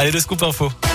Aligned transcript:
Allez, 0.00 0.12
le 0.12 0.20
scoop 0.20 0.42
info. 0.42 0.89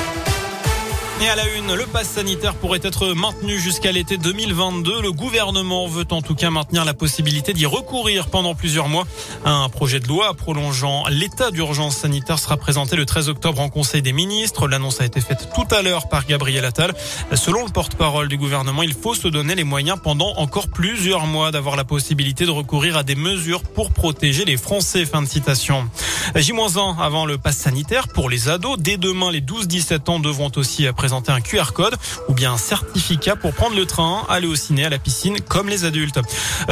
Et 1.21 1.29
à 1.29 1.35
la 1.37 1.47
une, 1.55 1.73
le 1.73 1.85
pass 1.85 2.09
sanitaire 2.09 2.55
pourrait 2.55 2.81
être 2.83 3.13
maintenu 3.13 3.57
jusqu'à 3.57 3.93
l'été 3.93 4.17
2022. 4.17 5.01
Le 5.01 5.13
gouvernement 5.13 5.87
veut 5.87 6.05
en 6.11 6.21
tout 6.21 6.35
cas 6.35 6.49
maintenir 6.49 6.83
la 6.83 6.93
possibilité 6.93 7.53
d'y 7.53 7.65
recourir 7.65 8.27
pendant 8.27 8.53
plusieurs 8.53 8.89
mois. 8.89 9.07
Un 9.45 9.69
projet 9.69 10.01
de 10.01 10.09
loi 10.09 10.33
prolongeant 10.33 11.05
l'état 11.09 11.51
d'urgence 11.51 11.95
sanitaire 11.95 12.37
sera 12.37 12.57
présenté 12.57 12.97
le 12.97 13.05
13 13.05 13.29
octobre 13.29 13.61
en 13.61 13.69
Conseil 13.69 14.01
des 14.01 14.11
ministres. 14.11 14.67
L'annonce 14.67 14.99
a 14.99 15.05
été 15.05 15.21
faite 15.21 15.47
tout 15.55 15.73
à 15.73 15.81
l'heure 15.81 16.09
par 16.09 16.25
Gabriel 16.25 16.65
Attal. 16.65 16.93
Selon 17.33 17.63
le 17.63 17.71
porte-parole 17.71 18.27
du 18.27 18.37
gouvernement, 18.37 18.83
il 18.83 18.93
faut 18.93 19.15
se 19.15 19.29
donner 19.29 19.55
les 19.55 19.63
moyens 19.63 19.97
pendant 20.03 20.35
encore 20.35 20.67
plusieurs 20.67 21.27
mois 21.27 21.51
d'avoir 21.51 21.77
la 21.77 21.85
possibilité 21.85 22.45
de 22.45 22.51
recourir 22.51 22.97
à 22.97 23.03
des 23.03 23.15
mesures 23.15 23.61
pour 23.61 23.91
protéger 23.91 24.43
les 24.43 24.57
Français. 24.57 25.05
Fin 25.05 25.21
de 25.21 25.29
citation. 25.29 25.89
J-1 26.35 26.99
avant 26.99 27.25
le 27.25 27.37
pass 27.37 27.55
sanitaire 27.55 28.09
pour 28.09 28.29
les 28.29 28.49
ados. 28.49 28.77
Dès 28.77 28.97
demain, 28.97 29.31
les 29.31 29.41
12-17 29.41 30.09
ans 30.11 30.19
devront 30.19 30.51
aussi 30.57 30.85
présenter 31.05 31.31
un 31.31 31.39
QR 31.39 31.71
code 31.71 31.95
ou 32.29 32.33
bien 32.33 32.53
un 32.53 32.57
certificat 32.57 33.35
pour 33.35 33.53
prendre 33.53 33.75
le 33.75 33.85
train, 33.85 34.25
aller 34.27 34.47
au 34.47 34.55
ciné, 34.55 34.85
à 34.85 34.89
la 34.89 34.97
piscine 34.97 35.39
comme 35.39 35.69
les 35.69 35.85
adultes. 35.85 36.19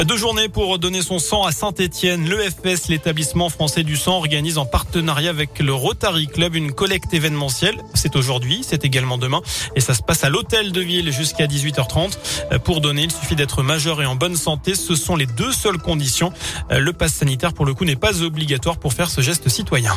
Deux 0.04 0.16
journées 0.16 0.48
pour 0.48 0.80
donner 0.80 1.02
son 1.02 1.20
sang 1.20 1.44
à 1.44 1.52
Saint-Etienne. 1.52 2.28
L'EFS, 2.28 2.88
l'établissement 2.88 3.48
français 3.48 3.84
du 3.84 3.94
sang, 3.96 4.16
organise 4.16 4.58
en 4.58 4.66
partenariat 4.66 5.30
avec 5.30 5.60
le 5.60 5.72
Rotary 5.72 6.26
Club 6.26 6.56
une 6.56 6.72
collecte 6.72 7.14
événementielle. 7.14 7.80
C'est 7.94 8.16
aujourd'hui, 8.16 8.64
c'est 8.68 8.84
également 8.84 9.18
demain 9.18 9.40
et 9.76 9.80
ça 9.80 9.94
se 9.94 10.02
passe 10.02 10.24
à 10.24 10.30
l'hôtel 10.30 10.72
de 10.72 10.80
ville 10.80 11.12
jusqu'à 11.12 11.46
18h30. 11.46 12.58
Pour 12.64 12.80
donner, 12.80 13.02
il 13.04 13.12
suffit 13.12 13.36
d'être 13.36 13.62
majeur 13.62 14.02
et 14.02 14.06
en 14.06 14.16
bonne 14.16 14.34
santé. 14.34 14.74
Ce 14.74 14.96
sont 14.96 15.14
les 15.14 15.26
deux 15.26 15.52
seules 15.52 15.78
conditions. 15.78 16.32
Le 16.70 16.92
pass 16.92 17.14
sanitaire, 17.14 17.52
pour 17.52 17.66
le 17.66 17.74
coup, 17.74 17.84
n'est 17.84 17.94
pas 17.94 18.20
obligatoire 18.20 18.78
pour 18.78 18.94
faire 18.94 19.10
ce 19.10 19.20
geste 19.20 19.48
citoyen. 19.48 19.96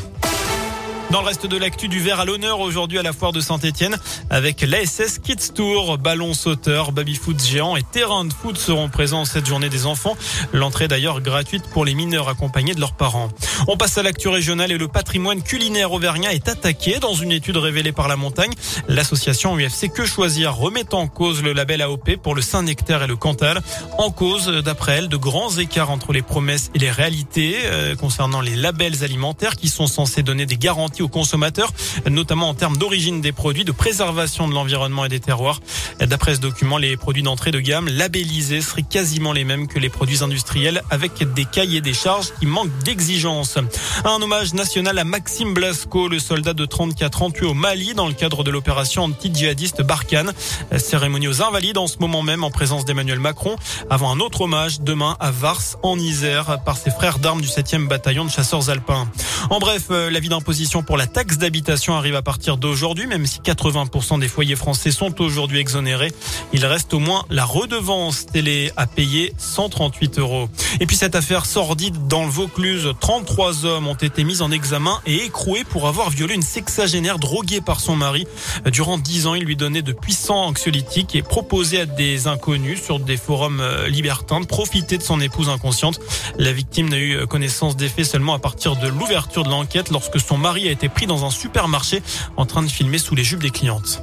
Dans 1.12 1.22
le 1.22 1.28
reste 1.28 1.46
de 1.46 1.56
l'actu 1.56 1.88
du 1.88 2.02
verre 2.02 2.20
à 2.20 2.26
l'honneur 2.26 2.60
aujourd'hui 2.60 3.00
à 3.00 3.02
la 3.02 3.14
foire 3.14 3.32
de 3.32 3.40
Saint-Etienne 3.40 3.98
avec 4.30 4.62
l'ASS 4.62 5.20
Kids 5.24 5.54
Tour, 5.56 5.98
ballon 5.98 6.34
sauteur, 6.34 6.92
baby-foot 6.92 7.42
géant 7.42 7.78
et 7.78 7.84
terrain 7.84 8.26
de 8.26 8.34
foot 8.34 8.58
seront 8.58 8.90
présents 8.90 9.24
cette 9.24 9.46
journée 9.46 9.70
des 9.70 9.86
enfants. 9.86 10.18
L'entrée 10.52 10.90
d'ailleurs 10.90 11.22
gratuite 11.22 11.64
pour 11.72 11.86
les 11.86 11.96
mineurs 11.96 12.28
accompagnés 12.28 12.76
de 12.76 12.82
leurs 12.82 12.92
parents. 12.92 13.30
On 13.70 13.78
passe 13.78 13.98
à 13.98 14.04
l'actu 14.04 14.28
régionale 14.28 14.74
et 14.74 14.78
le 14.78 14.90
patrimoine 14.90 15.42
culinaire 15.42 15.94
auvergnat 15.94 16.34
est 16.34 16.50
attaqué 16.50 17.00
dans 17.00 17.14
une 17.14 17.32
étude 17.32 17.56
révélée 17.56 17.94
par 17.94 18.10
la 18.10 18.18
montagne. 18.18 18.52
L'association 18.90 19.56
UFC 19.56 19.90
Que 19.90 20.06
Choisir 20.06 20.56
remet 20.56 20.94
en 20.94 21.08
cause 21.08 21.42
le 21.42 21.54
label 21.54 21.82
AOP 21.82 22.18
pour 22.22 22.36
le 22.36 22.42
Saint-Nectaire 22.42 23.04
et 23.04 23.08
le 23.08 23.16
Cantal. 23.16 23.62
En 23.98 24.12
cause, 24.12 24.48
d'après 24.48 24.98
elle, 24.98 25.08
de 25.08 25.18
grands 25.18 25.56
écarts 25.58 25.90
entre 25.90 26.12
les 26.12 26.22
promesses 26.22 26.70
et 26.76 26.80
les 26.80 26.92
réalités 26.92 27.56
euh, 27.64 27.96
concernant 27.96 28.42
les 28.42 28.58
labels 28.58 29.06
alimentaires 29.06 29.56
qui 29.56 29.70
sont 29.70 29.88
censés 29.88 30.22
donner 30.22 30.46
des 30.46 30.58
garanties 30.58 30.97
aux 31.02 31.08
consommateurs, 31.08 31.72
notamment 32.10 32.50
en 32.50 32.54
termes 32.54 32.78
d'origine 32.78 33.22
des 33.22 33.32
produits, 33.32 33.66
de 33.66 33.72
préservation 33.72 34.48
de 34.48 34.54
l'environnement 34.54 35.06
et 35.06 35.10
des 35.10 35.20
terroirs. 35.20 35.60
D'après 36.00 36.36
ce 36.36 36.40
document, 36.40 36.78
les 36.78 36.98
produits 36.98 37.24
d'entrée 37.24 37.52
de 37.52 37.60
gamme 37.60 37.88
labellisés 37.88 38.62
seraient 38.62 38.84
quasiment 38.84 39.34
les 39.34 39.44
mêmes 39.44 39.68
que 39.68 39.80
les 39.80 39.90
produits 39.90 40.24
industriels 40.24 40.84
avec 40.90 41.34
des 41.34 41.46
cahiers 41.46 41.82
des 41.82 41.94
charges 41.94 42.34
qui 42.40 42.46
manquent 42.46 42.78
d'exigence. 42.84 43.58
Un 44.06 44.22
hommage 44.22 44.54
national 44.54 44.98
à 45.00 45.04
Maxime 45.04 45.54
Blasco, 45.54 46.08
le 46.08 46.20
soldat 46.20 46.54
de 46.54 46.66
34 46.66 47.22
ans 47.24 47.32
tué 47.32 47.46
au 47.46 47.54
Mali 47.54 47.94
dans 47.94 48.08
le 48.08 48.14
cadre 48.14 48.44
de 48.44 48.52
l'opération 48.52 49.04
anti-djihadiste 49.04 49.82
Barkhane. 49.82 50.32
Cérémonie 50.78 51.28
aux 51.28 51.42
invalides 51.42 51.78
en 51.78 51.88
ce 51.88 51.98
moment 52.00 52.22
même 52.22 52.44
en 52.44 52.52
présence 52.52 52.86
d'Emmanuel 52.86 53.20
Macron 53.20 53.56
avant 53.90 54.12
un 54.12 54.20
autre 54.20 54.42
hommage 54.42 54.82
demain 54.82 55.16
à 55.20 55.32
Vars 55.32 55.62
en 55.84 55.98
Isère 56.00 56.60
par 56.64 56.78
ses 56.78 56.92
frères 56.92 57.20
d'armes 57.20 57.42
du 57.42 57.48
7e 57.48 57.88
bataillon 57.88 58.26
de 58.26 58.30
chasseurs 58.30 58.70
alpins. 58.70 59.08
En 59.50 59.60
bref, 59.60 59.86
euh, 59.92 60.10
l'avis 60.10 60.30
d'imposition 60.30 60.84
pour 60.88 60.96
la 60.96 61.06
taxe 61.06 61.38
d'habitation 61.38 61.96
arrive 61.96 62.16
à 62.16 62.22
partir 62.22 62.56
d'aujourd'hui, 62.56 63.08
même 63.08 63.26
si 63.26 63.42
80% 63.42 64.20
des 64.22 64.30
foyers 64.30 64.56
français 64.56 64.90
sont 64.90 65.22
aujourd'hui 65.22 65.60
exonérés. 65.60 66.14
Il 66.54 66.66
reste 66.66 66.94
au 66.94 67.00
moins 67.00 67.26
la 67.30 67.44
redevance 67.44 68.26
télé 68.26 68.72
à 68.78 68.88
payer 68.88 69.34
138 69.38 70.18
euros. 70.20 70.48
Et 70.80 70.86
puis 70.86 70.96
cette 70.96 71.16
affaire 71.16 71.46
sordide 71.46 72.08
dans 72.08 72.24
le 72.24 72.32
Vaucluse, 72.32 72.94
33 73.02 73.66
hommes 73.66 73.88
ont 73.88 73.96
été 73.96 74.24
mis 74.24 74.42
en 74.42 74.50
examen 74.50 75.02
et 75.06 75.26
écroués 75.26 75.66
pour 75.66 75.90
avoir 75.90 76.10
violé 76.10 76.36
une 76.36 76.42
sexagénaire 76.42 77.20
droguée 77.20 77.60
par 77.60 77.82
son 77.82 77.98
mari. 77.98 78.26
Durant 78.72 78.98
10 78.98 79.28
ans, 79.28 79.36
il 79.36 79.44
lui 79.44 79.58
donnait 79.58 79.82
de 79.82 79.92
puissants 79.92 80.46
anxiolytiques 80.46 81.16
et 81.16 81.22
proposait 81.22 81.82
à 81.82 81.86
des 81.86 82.28
inconnus 82.28 82.82
sur 82.82 83.02
des 83.02 83.18
forums 83.18 83.60
euh, 83.60 83.90
libertins 83.90 84.40
de 84.40 84.46
profiter 84.46 84.98
de 84.98 85.04
son 85.04 85.20
épouse 85.20 85.50
inconsciente. 85.50 86.00
La 86.38 86.54
victime 86.54 86.88
n'a 86.88 86.98
eu 86.98 87.28
connaissance 87.28 87.76
des 87.76 87.90
faits 87.90 88.06
seulement 88.06 88.36
à 88.36 88.40
partir 88.40 88.78
de 88.78 88.88
l'ouverture 88.88 89.44
de 89.44 89.50
l'enquête 89.50 89.90
lorsque 89.92 90.22
son 90.22 90.38
mari 90.38 90.70
a 90.70 90.72
été 90.72 90.77
pris 90.86 91.08
dans 91.08 91.26
un 91.26 91.32
supermarché 91.32 92.02
en 92.38 92.46
train 92.46 92.62
de 92.62 92.70
filmer 92.70 93.00
sous 93.00 93.16
les 93.16 93.24
jupes 93.24 93.42
des 93.42 93.50
clientes. 93.50 94.02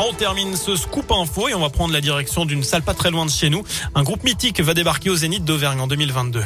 On 0.00 0.12
termine 0.12 0.54
ce 0.56 0.76
scoop 0.76 1.10
info 1.10 1.48
et 1.48 1.54
on 1.54 1.60
va 1.60 1.70
prendre 1.70 1.92
la 1.92 2.00
direction 2.00 2.44
d'une 2.46 2.62
salle 2.62 2.82
pas 2.82 2.94
très 2.94 3.10
loin 3.10 3.26
de 3.26 3.30
chez 3.30 3.50
nous. 3.50 3.64
Un 3.96 4.04
groupe 4.04 4.22
mythique 4.22 4.60
va 4.60 4.72
débarquer 4.72 5.10
au 5.10 5.16
Zénith 5.16 5.44
d'Auvergne 5.44 5.80
en 5.80 5.88
2022. 5.88 6.38
Et 6.40 6.44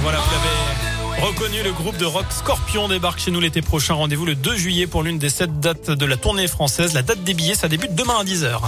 voilà, 0.00 0.18
vous 0.18 0.30
l'avez 0.30 1.26
reconnu, 1.26 1.62
le 1.64 1.72
groupe 1.72 1.96
de 1.96 2.04
rock 2.04 2.26
Scorpion 2.30 2.86
débarque 2.86 3.18
chez 3.18 3.32
nous 3.32 3.40
l'été 3.40 3.62
prochain. 3.62 3.94
Rendez-vous 3.94 4.26
le 4.26 4.36
2 4.36 4.56
juillet 4.56 4.86
pour 4.86 5.02
l'une 5.02 5.18
des 5.18 5.30
sept 5.30 5.58
dates 5.58 5.90
de 5.90 6.06
la 6.06 6.16
tournée 6.16 6.46
française. 6.46 6.94
La 6.94 7.02
date 7.02 7.24
des 7.24 7.34
billets, 7.34 7.56
ça 7.56 7.66
débute 7.66 7.96
demain 7.96 8.18
à 8.20 8.24
10h. 8.24 8.60